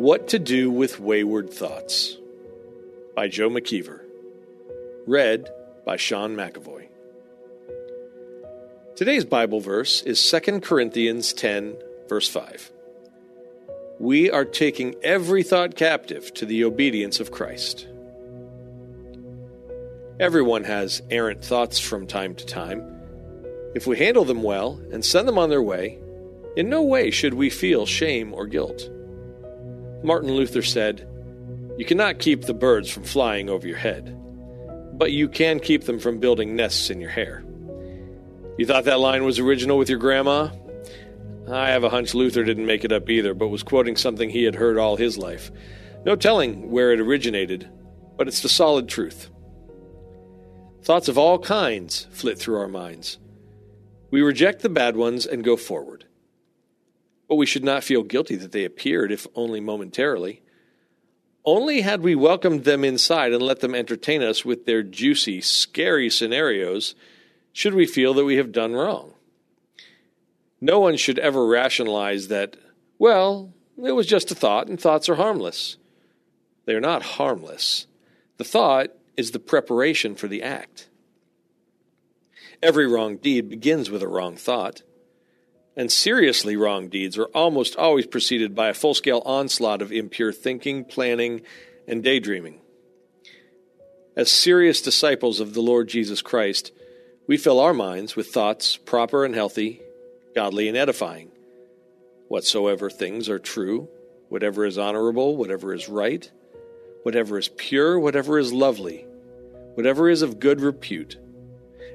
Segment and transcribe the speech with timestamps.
[0.00, 2.16] What to Do with Wayward Thoughts
[3.14, 4.00] by Joe McKeever.
[5.06, 5.50] Read
[5.84, 6.88] by Sean McAvoy.
[8.96, 11.76] Today's Bible verse is 2 Corinthians 10,
[12.08, 12.72] verse 5.
[13.98, 17.86] We are taking every thought captive to the obedience of Christ.
[20.18, 22.82] Everyone has errant thoughts from time to time.
[23.74, 25.98] If we handle them well and send them on their way,
[26.56, 28.88] in no way should we feel shame or guilt.
[30.02, 31.06] Martin Luther said,
[31.78, 34.16] You cannot keep the birds from flying over your head,
[34.94, 37.44] but you can keep them from building nests in your hair.
[38.58, 40.48] You thought that line was original with your grandma?
[41.50, 44.44] I have a hunch Luther didn't make it up either, but was quoting something he
[44.44, 45.50] had heard all his life.
[46.04, 47.68] No telling where it originated,
[48.16, 49.28] but it's the solid truth.
[50.82, 53.18] Thoughts of all kinds flit through our minds.
[54.10, 56.04] We reject the bad ones and go forward.
[57.30, 60.42] But we should not feel guilty that they appeared, if only momentarily.
[61.44, 66.10] Only had we welcomed them inside and let them entertain us with their juicy, scary
[66.10, 66.96] scenarios,
[67.52, 69.14] should we feel that we have done wrong.
[70.60, 72.56] No one should ever rationalize that,
[72.98, 75.76] well, it was just a thought, and thoughts are harmless.
[76.64, 77.86] They are not harmless.
[78.38, 80.88] The thought is the preparation for the act.
[82.60, 84.82] Every wrong deed begins with a wrong thought
[85.80, 90.30] and seriously wrong deeds are almost always preceded by a full scale onslaught of impure
[90.30, 91.40] thinking, planning,
[91.88, 92.60] and daydreaming.
[94.14, 96.70] As serious disciples of the Lord Jesus Christ,
[97.26, 99.80] we fill our minds with thoughts proper and healthy,
[100.34, 101.30] godly and edifying.
[102.28, 103.88] Whatsoever things are true,
[104.28, 106.30] whatever is honorable, whatever is right,
[107.04, 109.06] whatever is pure, whatever is lovely,
[109.76, 111.16] whatever is of good repute.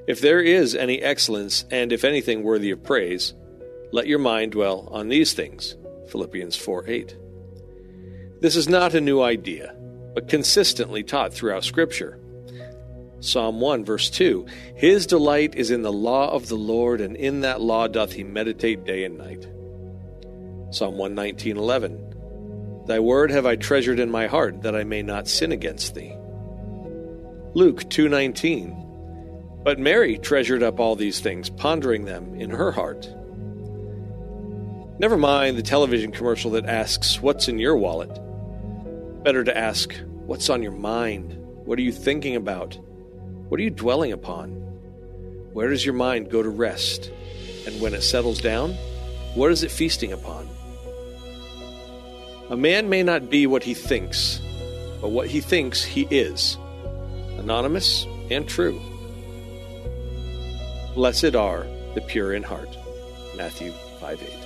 [0.08, 3.32] If there is any excellence, and if anything worthy of praise,
[3.92, 5.76] let your mind dwell on these things.
[6.08, 7.16] Philippians 4 8.
[8.40, 9.74] This is not a new idea,
[10.14, 12.20] but consistently taught throughout Scripture.
[13.20, 14.46] Psalm 1, verse 2
[14.76, 18.24] His delight is in the law of the Lord, and in that law doth he
[18.24, 19.46] meditate day and night.
[20.70, 25.26] Psalm 119, 11 Thy word have I treasured in my heart, that I may not
[25.26, 26.14] sin against thee.
[27.54, 33.08] Luke 2:19 But Mary treasured up all these things, pondering them in her heart.
[34.98, 38.10] Never mind the television commercial that asks, What's in your wallet?
[39.22, 41.36] Better to ask, What's on your mind?
[41.66, 42.78] What are you thinking about?
[43.48, 44.52] What are you dwelling upon?
[45.52, 47.10] Where does your mind go to rest?
[47.66, 48.72] And when it settles down,
[49.34, 50.48] what is it feasting upon?
[52.48, 54.40] A man may not be what he thinks,
[55.02, 56.56] but what he thinks he is.
[57.36, 58.80] Anonymous and true.
[60.94, 62.74] Blessed are the pure in heart.
[63.36, 64.45] Matthew 5 8.